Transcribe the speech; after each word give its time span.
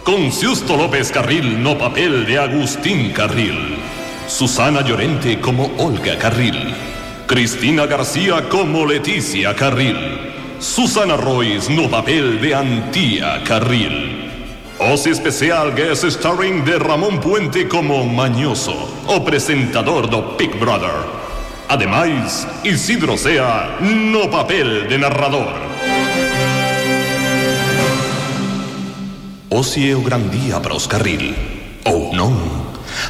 Con 0.05 0.31
Siusto 0.33 0.77
López 0.77 1.11
Carril 1.11 1.63
no 1.63 1.79
papel 1.79 2.27
de 2.27 2.39
Agustín 2.39 3.13
Carril 3.13 3.79
Susana 4.27 4.83
Llorente 4.83 5.41
como 5.41 5.71
Olga 5.79 6.19
Carril 6.19 6.75
Cristina 7.27 7.87
García 7.87 8.49
como 8.49 8.87
Leticia 8.87 9.55
Carril 9.55 9.97
Susana 10.59 11.17
Royce 11.17 11.73
no 11.73 11.89
papel 11.91 12.41
de 12.41 12.55
Antía 12.55 13.43
Carril 13.45 14.22
Os 14.91 15.07
especial 15.07 15.71
guest 15.71 16.03
starring 16.03 16.65
de 16.65 16.77
Ramón 16.77 17.21
Puente 17.21 17.69
como 17.69 18.05
Mañoso, 18.05 18.75
o 19.07 19.23
presentador 19.23 20.11
do 20.11 20.35
Big 20.37 20.59
Brother. 20.59 21.07
Ademais, 21.69 22.49
Isidro 22.65 23.17
Sea 23.17 23.79
no 23.79 24.29
papel 24.29 24.89
de 24.89 24.99
narrador. 24.99 25.55
É 29.55 29.95
o 29.95 30.03
gran 30.03 30.27
día 30.35 30.59
para 30.59 30.75
os 30.75 30.91
Carril. 30.91 31.31
Ou 31.87 32.11
non. 32.11 32.35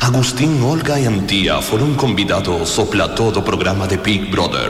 Agustín, 0.04 0.60
Olga 0.60 1.00
e 1.00 1.08
Antía 1.08 1.64
foron 1.64 1.96
convidados 1.96 2.76
ao 2.76 2.92
plató 2.92 3.32
programa 3.40 3.88
de 3.88 3.96
Big 3.96 4.28
Brother. 4.28 4.68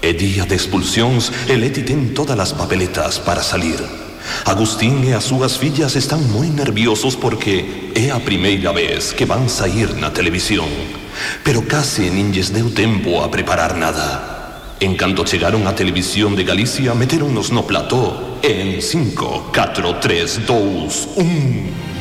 É 0.00 0.16
día 0.16 0.48
de 0.48 0.56
expulsións 0.56 1.28
e 1.52 1.60
Leti 1.60 1.84
todas 2.16 2.40
as 2.40 2.56
papeletas 2.56 3.20
para 3.20 3.44
salir. 3.44 3.99
Agustín 4.44 5.04
e 5.04 5.14
as 5.14 5.24
súas 5.24 5.56
fillas 5.58 5.96
están 5.96 6.24
moi 6.32 6.48
nerviosos 6.48 7.14
porque 7.16 7.92
é 7.94 8.10
a 8.10 8.22
primeira 8.22 8.72
vez 8.72 9.12
que 9.14 9.28
van 9.28 9.48
sair 9.48 9.94
na 9.96 10.10
televisión. 10.10 10.68
Pero 11.44 11.66
case 11.66 12.08
nin 12.10 12.32
lles 12.32 12.50
deu 12.50 12.72
tempo 12.72 13.20
a 13.22 13.30
preparar 13.30 13.76
nada. 13.76 14.74
En 14.80 14.96
canto 14.96 15.28
chegaron 15.28 15.68
á 15.68 15.76
televisión 15.76 16.32
de 16.32 16.48
Galicia, 16.48 16.96
meteronnos 16.96 17.52
no 17.52 17.68
plató 17.68 18.40
en 18.40 18.80
5, 18.80 19.52
4, 19.52 20.00
3, 20.00 20.46
2, 20.46 21.08
1... 21.20 21.99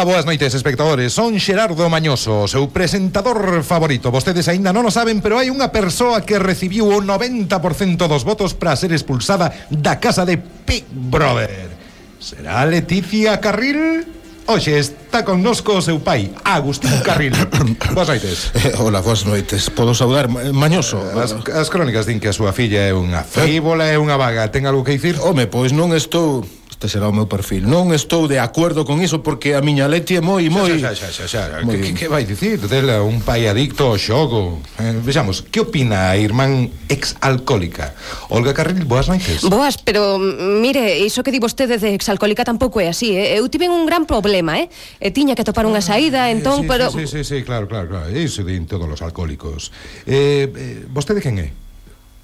Ola, 0.00 0.16
boas 0.16 0.24
noites, 0.24 0.54
espectadores. 0.54 1.12
Son 1.12 1.36
Xerardo 1.36 1.84
Mañoso, 1.92 2.48
seu 2.48 2.72
presentador 2.72 3.60
favorito. 3.60 4.08
Vostedes 4.08 4.48
aínda 4.48 4.72
non 4.72 4.88
o 4.88 4.92
saben, 4.96 5.20
pero 5.20 5.36
hai 5.36 5.52
unha 5.52 5.68
persoa 5.76 6.24
que 6.24 6.40
recibiu 6.40 6.88
o 6.88 7.04
90% 7.04 8.08
dos 8.08 8.24
votos 8.24 8.56
para 8.56 8.72
ser 8.80 8.96
expulsada 8.96 9.52
da 9.68 10.00
casa 10.00 10.24
de 10.24 10.40
Big 10.40 10.88
Brother. 10.88 11.68
Será 12.16 12.64
Leticia 12.64 13.44
Carril? 13.44 14.08
Oxe, 14.48 14.80
está 14.80 15.20
connosco 15.20 15.76
o 15.76 15.84
seu 15.84 16.00
pai, 16.00 16.32
Agustín 16.48 16.96
Carril. 17.04 17.36
Boas 17.92 18.08
noites. 18.08 18.56
Eh, 18.56 18.80
Ola, 18.80 19.04
boas 19.04 19.28
noites, 19.28 19.68
podo 19.68 19.92
saudar, 19.92 20.32
eh, 20.32 20.48
Mañoso? 20.48 20.96
As, 21.12 21.36
as 21.52 21.68
crónicas 21.68 22.08
din 22.08 22.24
que 22.24 22.32
a 22.32 22.34
súa 22.34 22.56
filla 22.56 22.88
é 22.88 22.96
unha 22.96 23.20
eh. 23.20 23.28
frívola, 23.28 23.84
é 23.84 24.00
unha 24.00 24.16
vaga. 24.16 24.48
Ten 24.48 24.64
algo 24.64 24.80
que 24.80 24.96
dicir? 24.96 25.20
Home, 25.20 25.44
pois 25.44 25.76
non 25.76 25.92
estou 25.92 26.40
este 26.80 26.96
será 26.96 27.08
o 27.08 27.12
meu 27.12 27.28
perfil. 27.28 27.68
Non 27.68 27.92
estou 27.92 28.24
de 28.24 28.40
acordo 28.40 28.88
con 28.88 29.04
iso 29.04 29.20
porque 29.20 29.52
a 29.52 29.60
miña 29.60 29.84
Leti 29.84 30.16
é 30.16 30.24
moi 30.24 30.48
moi 30.48 30.80
xa, 30.80 30.96
xa, 30.96 31.12
xa, 31.12 31.28
xa, 31.28 31.42
xa. 31.52 31.60
Moi... 31.60 31.76
Que, 31.76 31.92
que 31.92 32.06
vai 32.08 32.24
dicir 32.24 32.56
dela 32.56 33.04
eh, 33.04 33.04
un 33.04 33.20
pai 33.20 33.44
adicto 33.44 33.92
ao 33.92 34.00
xogo? 34.00 34.64
Eh, 34.80 34.96
vexamos, 35.04 35.44
que 35.44 35.60
opina 35.60 36.08
a 36.08 36.16
irmán 36.16 36.72
ex 36.88 37.20
alcohólica? 37.20 37.92
Olga 38.32 38.56
Carril, 38.56 38.88
boas 38.88 39.12
noites. 39.12 39.44
Boas, 39.44 39.76
pero 39.76 40.16
mm, 40.16 40.56
mire, 40.64 41.04
iso 41.04 41.20
que 41.20 41.28
di 41.28 41.36
vostede 41.36 41.76
de 41.76 41.92
ex 41.92 42.08
alcohólica 42.08 42.48
tampouco 42.48 42.80
é 42.80 42.88
así, 42.88 43.12
eh? 43.12 43.36
Eu 43.36 43.44
tive 43.52 43.68
un 43.68 43.84
gran 43.84 44.08
problema, 44.08 44.56
eh? 44.56 44.72
E 45.04 45.12
tiña 45.12 45.36
que 45.36 45.44
topar 45.44 45.68
unha 45.68 45.84
ah, 45.84 45.90
saída, 45.92 46.32
entón, 46.32 46.64
sí, 46.64 46.64
pero 46.64 46.88
Sí, 46.88 47.04
sí, 47.04 47.28
sí, 47.28 47.44
claro, 47.44 47.68
claro, 47.68 47.92
claro. 47.92 48.08
Iso 48.08 48.40
din 48.40 48.64
todos 48.64 48.88
os 48.88 49.04
alcohólicos. 49.04 49.68
Eh, 50.08 50.48
eh 50.48 50.88
vostede 50.88 51.20
quen 51.20 51.44
é? 51.44 51.52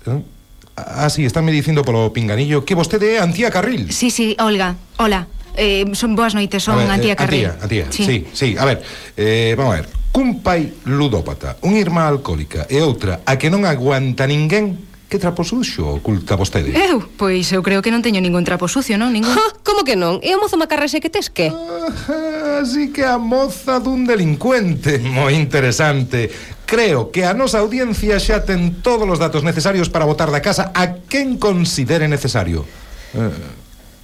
Eh? 0.09 0.36
Ah, 0.77 1.09
sí, 1.09 1.25
están 1.25 1.49
estánme 1.49 1.53
dicindo 1.53 1.83
polo 1.83 2.13
pinganillo 2.13 2.65
que 2.65 2.77
vostede 2.77 3.17
é 3.17 3.25
Antía 3.25 3.49
Carril. 3.49 3.89
Sí, 3.93 4.13
sí, 4.13 4.37
Olga, 4.39 4.77
hola. 5.01 5.27
Eh, 5.57 5.89
son 5.97 6.13
boas 6.13 6.37
noites, 6.37 6.61
son 6.63 6.77
a 6.77 6.85
ver, 6.85 6.91
Antía 6.91 7.15
eh, 7.15 7.17
Carril. 7.17 7.47
Antía, 7.47 7.89
Antía, 7.89 7.93
sí, 7.93 8.05
sí. 8.05 8.27
sí. 8.33 8.49
A 8.61 8.65
ver, 8.69 8.85
eh, 9.17 9.55
vamos 9.57 9.73
a 9.73 9.77
ver. 9.81 9.89
Cun 10.13 10.45
pai 10.45 10.73
ludópata, 10.85 11.57
unha 11.65 11.81
irmá 11.81 12.05
alcohólica 12.05 12.69
e 12.69 12.81
outra 12.85 13.25
a 13.25 13.41
que 13.41 13.49
non 13.49 13.65
aguanta 13.65 14.29
ninguén 14.29 14.87
Que 15.07 15.21
trapo 15.21 15.45
sucio 15.45 15.87
oculta 15.87 16.35
vostede? 16.35 16.75
Eu? 16.75 16.99
Pois 16.99 17.53
eu 17.55 17.63
creo 17.63 17.79
que 17.79 17.95
non 17.95 18.03
teño 18.03 18.19
ningún 18.19 18.43
trapo 18.43 18.67
sucio, 18.67 18.99
non? 18.99 19.15
Ningún... 19.15 19.31
Ah, 19.31 19.39
ja, 19.39 19.63
como 19.63 19.87
que 19.87 19.95
non? 19.95 20.19
E 20.19 20.35
o 20.35 20.43
mozo 20.43 20.59
macarrese 20.59 20.99
que 20.99 21.07
tes 21.07 21.31
que? 21.31 21.47
Ah, 21.55 22.59
así 22.59 22.91
que 22.91 23.07
a 23.07 23.15
moza 23.15 23.79
dun 23.79 24.03
delincuente 24.03 24.99
Moi 24.99 25.39
interesante 25.39 26.27
Creo 26.67 27.15
que 27.15 27.23
a 27.25 27.31
nosa 27.31 27.63
audiencia 27.63 28.19
xa 28.19 28.43
ten 28.43 28.83
todos 28.83 29.07
os 29.07 29.23
datos 29.23 29.47
necesarios 29.47 29.87
para 29.87 30.03
votar 30.03 30.35
da 30.35 30.43
casa 30.43 30.75
a 30.75 30.99
quen 31.07 31.39
considere 31.39 32.11
necesario 32.11 32.67
eh, 33.15 33.31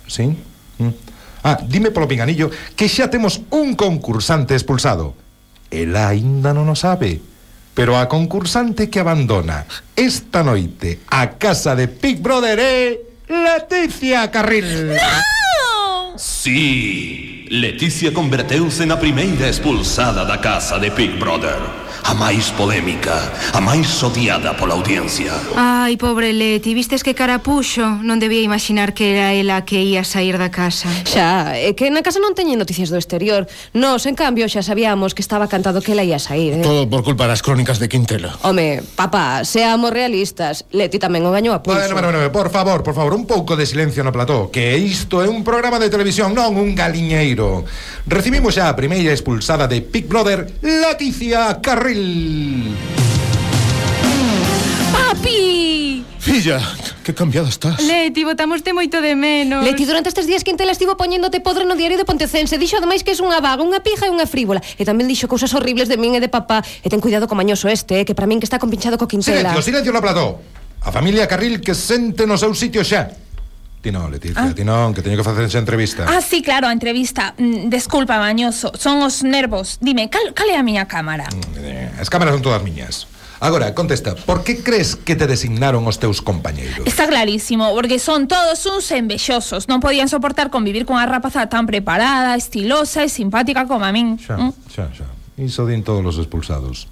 Sí? 0.06 0.30
Mm. 0.78 0.94
Ah, 1.42 1.58
dime 1.58 1.90
polo 1.90 2.06
pinganillo 2.06 2.54
que 2.78 2.86
xa 2.86 3.10
temos 3.10 3.42
un 3.50 3.74
concursante 3.74 4.54
expulsado 4.54 5.18
Ela 5.74 6.06
aínda 6.14 6.54
non 6.54 6.70
o 6.70 6.78
sabe 6.78 7.18
Pero 7.74 7.98
a 7.98 8.06
concursante 8.06 8.86
que 8.86 9.02
abandona 9.02 9.66
esta 9.98 10.46
noite 10.46 11.02
a 11.10 11.34
casa 11.42 11.74
de 11.74 11.90
Big 11.90 12.22
Brother 12.22 12.62
é 12.62 12.94
Leticia 13.26 14.30
Carril 14.30 14.94
Sí, 16.14 17.46
Leticia 17.50 18.12
converteuse 18.12 18.86
na 18.86 18.96
primeira 18.96 19.48
expulsada 19.48 20.24
da 20.24 20.38
casa 20.38 20.78
de 20.78 20.90
Big 20.90 21.18
Brother. 21.18 21.81
a 22.04 22.14
máis 22.14 22.50
polémica, 22.58 23.14
a 23.54 23.60
máis 23.62 23.86
odiada 24.02 24.52
pola 24.58 24.74
audiencia. 24.74 25.32
Ai, 25.54 25.94
pobre 25.96 26.34
Leti, 26.34 26.74
vistes 26.74 27.06
que 27.06 27.14
cara 27.14 27.38
puxo? 27.46 28.02
Non 28.02 28.18
debía 28.18 28.42
imaginar 28.42 28.90
que 28.90 29.14
era 29.14 29.30
ela 29.30 29.62
que 29.62 29.78
ia 29.78 30.02
sair 30.02 30.34
da 30.34 30.50
casa. 30.50 30.90
Xa, 31.06 31.54
é 31.54 31.70
que 31.78 31.86
na 31.94 32.02
casa 32.02 32.18
non 32.18 32.34
teñen 32.34 32.58
noticias 32.58 32.90
do 32.90 32.98
exterior. 32.98 33.46
Nos, 33.70 34.10
en 34.10 34.18
cambio, 34.18 34.50
xa 34.50 34.66
sabíamos 34.66 35.14
que 35.14 35.22
estaba 35.22 35.46
cantado 35.46 35.78
que 35.78 35.94
ela 35.94 36.02
ia 36.02 36.18
sair. 36.18 36.58
Eh? 36.58 36.66
Todo 36.66 36.90
por 36.90 37.06
culpa 37.06 37.30
das 37.30 37.38
crónicas 37.40 37.78
de 37.78 37.86
Quintela. 37.86 38.34
Home, 38.42 38.82
papá, 38.98 39.46
seamos 39.46 39.94
realistas. 39.94 40.66
Leti 40.74 40.98
tamén 40.98 41.22
o 41.22 41.30
gañou 41.30 41.54
a 41.54 41.62
pulso. 41.62 41.78
Bueno, 41.78 41.94
bueno, 41.94 42.10
bueno, 42.10 42.34
por 42.34 42.50
favor, 42.50 42.82
por 42.82 42.98
favor, 42.98 43.14
un 43.14 43.30
pouco 43.30 43.54
de 43.54 43.62
silencio 43.62 44.02
no 44.02 44.10
plató, 44.10 44.50
que 44.50 44.74
isto 44.74 45.22
é 45.22 45.30
un 45.30 45.46
programa 45.46 45.78
de 45.78 45.86
televisión, 45.86 46.34
non 46.34 46.58
un 46.58 46.74
galiñeiro. 46.74 47.62
Recibimos 48.10 48.58
xa 48.58 48.66
a 48.66 48.74
primeira 48.74 49.14
expulsada 49.14 49.70
de 49.70 49.86
Big 49.86 50.10
Brother, 50.10 50.50
Leticia 50.66 51.62
Carrillo. 51.62 51.91
Trail. 51.92 52.74
¡Papi! 54.92 56.04
Filla, 56.18 56.60
que 57.04 57.12
cambiada 57.12 57.48
estás. 57.48 57.82
Leti, 57.82 58.24
botamoste 58.24 58.72
moito 58.72 59.02
de 59.02 59.12
menos. 59.14 59.60
Leti, 59.64 59.84
durante 59.84 60.08
estes 60.08 60.26
días 60.26 60.44
Quintela 60.44 60.72
estivo 60.72 60.96
poñéndote 60.96 61.40
podre 61.40 61.68
no 61.68 61.76
diario 61.76 61.98
de 61.98 62.06
Pontecense. 62.08 62.56
Dixo 62.56 62.80
ademais 62.80 63.04
que 63.04 63.12
és 63.12 63.20
unha 63.20 63.44
vaga, 63.44 63.60
unha 63.60 63.84
pija 63.84 64.08
e 64.08 64.10
unha 64.10 64.24
frívola. 64.24 64.64
E 64.80 64.88
tamén 64.88 65.04
dixo 65.04 65.28
cousas 65.28 65.52
horribles 65.52 65.92
de 65.92 66.00
min 66.00 66.16
e 66.16 66.20
de 66.24 66.32
papá. 66.32 66.64
E 66.64 66.88
ten 66.88 67.02
cuidado 67.04 67.28
co 67.28 67.36
mañoso 67.36 67.68
este, 67.68 68.00
eh, 68.00 68.04
que 68.08 68.16
para 68.16 68.24
min 68.24 68.40
que 68.40 68.48
está 68.48 68.56
compinchado 68.56 68.96
co 68.96 69.04
Quintela. 69.04 69.52
Silencio, 69.52 69.60
silencio 69.60 69.92
no 69.92 70.00
plató. 70.00 70.40
A 70.80 70.88
familia 70.88 71.28
Carril 71.28 71.60
que 71.60 71.76
sente 71.76 72.24
no 72.24 72.40
seu 72.40 72.56
sitio 72.56 72.80
xa. 72.80 73.12
Ti 73.82 73.90
non, 73.90 74.14
Leticia, 74.14 74.46
ah. 74.46 74.54
ti 74.54 74.62
non, 74.62 74.94
que 74.94 75.02
teño 75.02 75.18
que 75.18 75.26
facer 75.26 75.42
esa 75.50 75.58
entrevista. 75.58 76.06
Ah, 76.06 76.22
sí, 76.22 76.38
claro, 76.38 76.70
a 76.70 76.72
entrevista. 76.72 77.34
Mm, 77.34 77.66
desculpa, 77.66 78.22
Mañoso, 78.22 78.70
son 78.78 79.02
os 79.02 79.26
nervos. 79.26 79.82
Dime, 79.82 80.06
cal, 80.06 80.30
cal 80.38 80.46
é 80.46 80.54
a 80.54 80.62
miña 80.62 80.86
cámara? 80.86 81.26
Mm, 81.26 81.58
eh, 81.58 81.90
as 81.98 82.06
cámaras 82.06 82.38
son 82.38 82.46
todas 82.46 82.62
miñas. 82.62 83.10
Agora, 83.42 83.74
contesta, 83.74 84.14
por 84.14 84.46
que 84.46 84.62
crees 84.62 84.94
que 84.94 85.18
te 85.18 85.26
designaron 85.26 85.82
os 85.90 85.98
teus 85.98 86.22
compañeiros? 86.22 86.86
Está 86.86 87.10
clarísimo, 87.10 87.74
porque 87.74 87.98
son 87.98 88.30
todos 88.30 88.62
uns 88.70 88.86
envexosos. 88.94 89.66
Non 89.66 89.82
podían 89.82 90.06
soportar 90.06 90.54
convivir 90.54 90.86
con 90.86 91.02
a 91.02 91.10
rapaza 91.10 91.50
tan 91.50 91.66
preparada, 91.66 92.38
estilosa 92.38 93.02
e 93.02 93.10
simpática 93.10 93.66
como 93.66 93.82
a 93.82 93.90
min. 93.90 94.14
Xa, 94.22 94.38
mm? 94.38 94.50
xa, 94.70 94.86
xa. 94.94 95.10
Iso 95.42 95.66
din 95.66 95.82
todos 95.82 96.06
os 96.06 96.22
expulsados. 96.22 96.86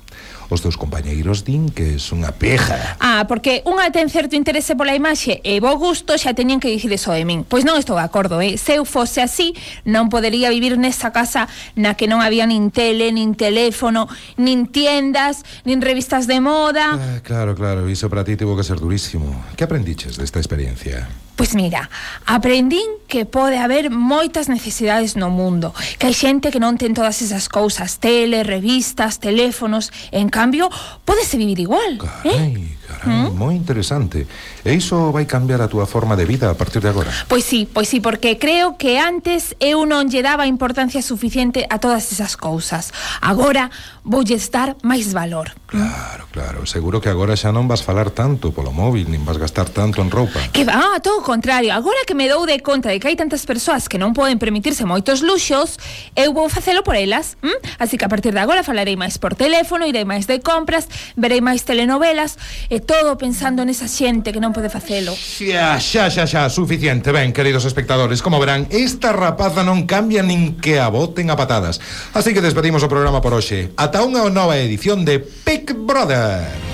Os 0.50 0.58
teus 0.66 0.74
compañeiros 0.74 1.46
din 1.46 1.70
que 1.70 1.94
es 1.94 2.10
unha 2.10 2.34
peja 2.34 2.98
Ah, 2.98 3.22
porque 3.30 3.62
unha 3.62 3.86
ten 3.94 4.10
certo 4.10 4.34
interese 4.34 4.74
pola 4.74 4.98
imaxe 4.98 5.38
e 5.46 5.62
bo 5.62 5.78
gusto 5.78 6.18
xa 6.18 6.34
teñen 6.34 6.58
que 6.58 6.66
dicir 6.66 6.90
eso 6.90 7.14
de 7.14 7.22
min. 7.22 7.46
Pois 7.46 7.62
non 7.62 7.78
estou 7.78 7.94
de 7.94 8.02
acordo, 8.02 8.42
eh? 8.42 8.58
Se 8.58 8.82
eu 8.82 8.84
fose 8.84 9.22
así, 9.22 9.54
non 9.86 10.10
podería 10.10 10.50
vivir 10.50 10.74
nesa 10.74 11.14
casa 11.14 11.46
na 11.78 11.94
que 11.94 12.10
non 12.10 12.18
había 12.18 12.50
nin 12.50 12.74
tele, 12.74 13.14
nin 13.14 13.38
teléfono, 13.38 14.10
nin 14.34 14.66
tiendas, 14.66 15.46
nin 15.62 15.78
revistas 15.78 16.26
de 16.26 16.42
moda. 16.42 16.98
ah, 16.98 17.22
Claro, 17.22 17.54
claro, 17.54 17.86
iso 17.86 18.10
para 18.10 18.26
ti 18.26 18.34
tivo 18.34 18.58
que 18.58 18.66
ser 18.66 18.82
durísimo 18.82 19.30
Que 19.54 19.62
aprendiches 19.62 20.18
desta 20.18 20.42
experiencia? 20.42 21.06
Pois 21.40 21.56
mira, 21.56 21.88
aprendín 22.26 22.84
que 23.08 23.24
pode 23.24 23.56
haber 23.56 23.88
moitas 23.88 24.52
necesidades 24.52 25.16
no 25.16 25.32
mundo, 25.32 25.72
que 25.96 26.04
hai 26.04 26.12
xente 26.12 26.52
que 26.52 26.60
non 26.60 26.76
ten 26.76 26.92
todas 26.92 27.24
esas 27.24 27.48
cousas, 27.48 27.96
tele, 27.96 28.44
revistas, 28.44 29.16
teléfonos, 29.24 29.88
en 30.10 30.28
cambio, 30.28 30.70
pódese 31.04 31.36
vivir 31.36 31.58
igual, 31.60 31.98
eh? 32.24 32.76
Caramba, 32.90 33.30
¿Mm? 33.30 33.38
moi 33.38 33.54
interesante. 33.54 34.26
E 34.66 34.74
iso 34.74 35.14
vai 35.14 35.30
cambiar 35.30 35.62
a 35.62 35.70
túa 35.70 35.86
forma 35.86 36.18
de 36.18 36.26
vida 36.26 36.50
a 36.50 36.58
partir 36.58 36.82
de 36.82 36.90
agora? 36.90 37.14
Pois 37.30 37.46
sí, 37.46 37.70
pois 37.70 37.86
sí, 37.86 38.02
porque 38.02 38.34
creo 38.34 38.74
que 38.74 38.98
antes 38.98 39.54
eu 39.62 39.86
non 39.86 40.10
lle 40.10 40.26
daba 40.26 40.50
importancia 40.50 40.98
suficiente 40.98 41.70
a 41.70 41.78
todas 41.78 42.10
esas 42.10 42.34
cousas. 42.34 42.90
Agora 43.22 43.70
voulle 44.02 44.34
dar 44.50 44.74
máis 44.82 45.14
valor. 45.14 45.54
Claro, 45.70 46.26
claro, 46.34 46.66
seguro 46.66 46.98
que 46.98 47.06
agora 47.06 47.38
xa 47.38 47.54
non 47.54 47.70
vas 47.70 47.86
falar 47.86 48.10
tanto 48.10 48.50
polo 48.50 48.74
móvil, 48.74 49.06
nin 49.06 49.22
vas 49.22 49.38
gastar 49.38 49.70
tanto 49.70 50.02
en 50.02 50.10
roupa. 50.10 50.42
Que 50.50 50.66
va, 50.66 50.74
ah, 50.74 50.98
todo 50.98 51.22
o 51.22 51.24
contrario. 51.24 51.70
Agora 51.70 52.02
que 52.02 52.18
me 52.18 52.26
dou 52.26 52.42
de 52.42 52.58
conta 52.58 52.90
de 52.90 52.98
que 52.98 53.06
hai 53.06 53.14
tantas 53.14 53.46
persoas 53.46 53.86
que 53.86 53.94
non 53.94 54.10
poden 54.10 54.42
permitirse 54.42 54.82
moitos 54.82 55.22
luxos, 55.22 55.78
eu 56.18 56.34
vou 56.34 56.50
facelo 56.50 56.82
por 56.82 56.98
elas. 56.98 57.38
¿m? 57.46 57.54
Así 57.78 57.94
que 57.94 58.04
a 58.04 58.10
partir 58.10 58.34
de 58.34 58.42
agora 58.42 58.66
falarei 58.66 58.98
máis 58.98 59.22
por 59.22 59.38
teléfono, 59.38 59.86
irei 59.86 60.02
máis 60.02 60.26
de 60.26 60.42
compras, 60.42 60.90
verei 61.14 61.38
máis 61.38 61.62
telenovelas 61.62 62.34
e 62.66 62.79
todo 62.80 63.16
pensando 63.16 63.62
nesa 63.62 63.86
xente 63.86 64.32
que 64.32 64.42
non 64.42 64.50
pode 64.50 64.72
facelo. 64.72 65.12
Xa, 65.14 65.78
xa, 65.78 66.08
xa, 66.10 66.24
xa, 66.26 66.42
suficiente. 66.50 67.12
Ben, 67.14 67.30
queridos 67.30 67.64
espectadores, 67.68 68.24
como 68.24 68.40
verán, 68.40 68.66
esta 68.72 69.12
rapaza 69.12 69.62
non 69.62 69.86
cambia 69.86 70.24
nin 70.24 70.58
que 70.58 70.80
a 70.80 70.88
boten 70.90 71.30
a 71.30 71.36
patadas. 71.36 71.78
Así 72.16 72.34
que 72.34 72.42
despedimos 72.44 72.82
o 72.82 72.90
programa 72.90 73.22
por 73.22 73.36
hoxe. 73.36 73.70
Ata 73.78 74.02
unha 74.02 74.26
nova 74.32 74.58
edición 74.58 75.04
de 75.04 75.20
Big 75.20 75.72
Brother. 75.76 76.70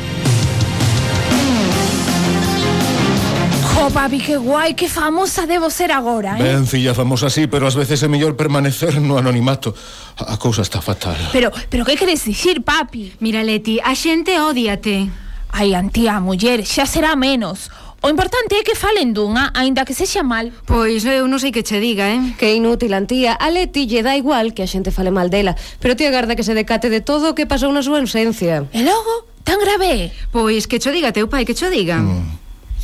Oh, 3.79 3.91
papi, 3.91 4.19
que 4.19 4.37
guai, 4.37 4.75
que 4.75 4.89
famosa 4.89 5.47
debo 5.47 5.71
ser 5.71 5.93
agora, 5.93 6.39
eh? 6.39 6.43
Ben, 6.43 6.67
filla, 6.67 6.95
famosa 6.95 7.31
sí, 7.31 7.47
pero 7.47 7.69
ás 7.69 7.77
veces 7.77 8.03
é 8.03 8.09
mellor 8.09 8.35
permanecer 8.35 8.99
no 8.99 9.15
anonimato. 9.15 9.77
A 10.17 10.41
cousa 10.41 10.67
está 10.67 10.81
fatal. 10.81 11.15
Pero, 11.31 11.53
pero 11.71 11.85
que 11.85 11.95
queres 11.95 12.25
dicir, 12.25 12.65
papi? 12.65 13.15
Mira, 13.21 13.45
Leti, 13.45 13.79
a 13.79 13.95
xente 13.95 14.41
odiate. 14.41 15.26
Ai, 15.57 15.73
antía, 15.73 16.21
muller, 16.21 16.69
xa 16.69 16.85
será 16.85 17.17
menos. 17.17 17.73
O 18.05 18.13
importante 18.13 18.61
é 18.61 18.63
que 18.63 18.77
falen 18.77 19.17
dunha, 19.17 19.57
aínda 19.57 19.89
que 19.89 19.97
sexa 19.97 20.21
mal. 20.21 20.53
Pois 20.69 21.01
eu 21.09 21.25
non 21.25 21.41
sei 21.41 21.49
que 21.49 21.65
che 21.65 21.81
diga, 21.81 22.13
eh? 22.13 22.37
Que 22.37 22.53
inútil, 22.53 22.93
antía. 22.93 23.33
A 23.41 23.49
Leti 23.49 23.89
lle 23.89 24.05
dá 24.05 24.21
igual 24.21 24.53
que 24.53 24.61
a 24.61 24.69
xente 24.69 24.93
fale 24.93 25.09
mal 25.09 25.33
dela, 25.33 25.57
pero 25.81 25.97
ti 25.97 26.05
agarda 26.05 26.37
que 26.37 26.45
se 26.45 26.53
decate 26.53 26.93
de 26.93 27.01
todo 27.01 27.33
o 27.33 27.35
que 27.35 27.49
pasou 27.49 27.73
na 27.73 27.81
súa 27.81 28.05
ausencia. 28.05 28.69
E 28.69 28.85
logo, 28.85 29.33
tan 29.49 29.57
grave? 29.57 30.13
Pois 30.29 30.69
que 30.69 30.77
cho 30.77 30.93
diga 30.93 31.17
teu 31.17 31.25
pai, 31.25 31.49
que 31.49 31.57
cho 31.57 31.73
diga. 31.73 32.05
Mm. 32.05 32.37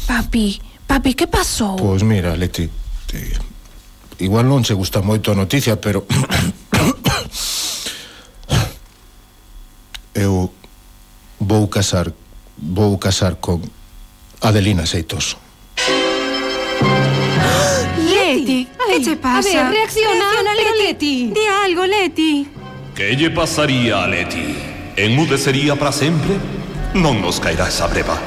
Papi, 0.08 0.56
papi, 0.88 1.12
que 1.12 1.28
pasou? 1.28 1.76
Pois 1.76 2.00
mira, 2.00 2.32
Leti, 2.40 2.72
te... 3.04 3.20
igual 4.24 4.48
non 4.48 4.64
se 4.64 4.72
gusta 4.72 5.04
moito 5.04 5.28
a 5.28 5.36
noticia, 5.36 5.76
pero... 5.76 6.08
eu 10.16 10.48
vou 11.36 11.68
casar 11.68 12.16
vou 12.62 12.98
casar 12.98 13.36
con 13.40 13.60
Adelina 14.40 14.86
Seitoso. 14.86 15.36
Leti, 17.98 18.68
que 18.88 19.00
che 19.02 19.16
pasa? 19.16 19.66
A 19.66 19.70
ver, 19.70 19.72
reacciona, 19.72 20.24
pero 20.54 20.70
Leti. 20.86 21.32
Di 21.34 21.46
algo, 21.46 21.84
Leti. 21.86 22.48
¿Qué 22.94 23.16
lle 23.16 23.30
pasaría 23.30 24.04
a 24.04 24.06
Leti? 24.06 24.54
¿Enmudecería 24.96 25.76
para 25.76 25.92
sempre? 25.92 26.38
Non 26.94 27.20
nos 27.20 27.40
caerá 27.40 27.68
esa 27.68 27.88
breva. 27.88 28.20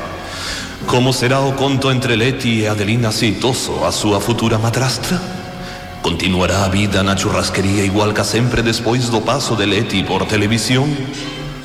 Como 0.86 1.14
será 1.14 1.40
o 1.42 1.56
conto 1.56 1.90
entre 1.90 2.18
Leti 2.18 2.66
e 2.66 2.68
Adelina 2.68 3.12
Seitoso, 3.12 3.86
a 3.86 3.92
súa 3.94 4.20
futura 4.20 4.58
madrastra? 4.58 5.22
Continuará 6.02 6.66
a 6.66 6.70
vida 6.70 7.02
na 7.02 7.16
churrasquería 7.16 7.86
igual 7.86 8.14
que 8.14 8.26
sempre 8.26 8.62
despois 8.62 9.10
do 9.10 9.22
paso 9.22 9.56
de 9.56 9.66
Leti 9.66 10.04
por 10.04 10.26
televisión? 10.26 10.90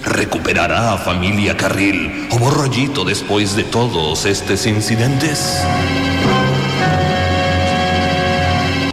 Recuperará 0.05 0.95
a 0.95 0.99
familia 0.99 1.55
Carril 1.55 2.29
o 2.33 2.39
borrollito 2.39 3.05
despois 3.05 3.55
de 3.55 3.65
todos 3.65 4.25
estes 4.25 4.65
incidentes? 4.67 5.63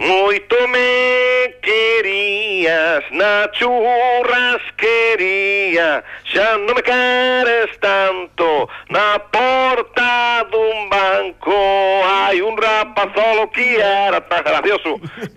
Moito 0.00 0.56
me 0.68 1.48
querías 1.62 3.04
na 3.10 3.48
churrasquería 3.52 6.04
Xa 6.28 6.60
non 6.60 6.76
me 6.76 6.84
queres 6.84 7.72
tanto 7.80 8.68
na 8.92 9.16
porta 9.32 10.44
dun 10.52 10.92
banco. 10.92 11.56
Hai 12.04 12.44
un 12.44 12.52
rapazolo 12.52 13.48
que 13.48 13.80
era 13.80 14.20
tan 14.20 14.44
gracioso 14.44 15.00